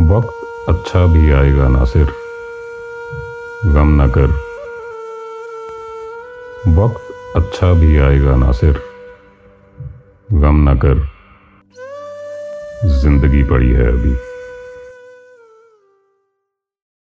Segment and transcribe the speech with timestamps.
[0.00, 2.06] वक्त अच्छा भी आएगा, नासिर।
[3.66, 4.26] गम न कर।
[6.68, 8.82] वक्त अच्छा भी आएगा, नासिर।
[10.32, 11.08] गम न कर।
[13.02, 14.35] ज़िंदगी पड़ी है अभी।